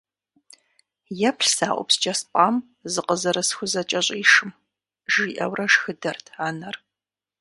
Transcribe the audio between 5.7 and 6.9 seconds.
шхыдэрт анэр.